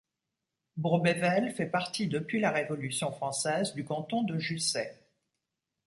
[0.77, 4.97] Bourbévelle fait partie depuis la Révolution française du canton de Jussey.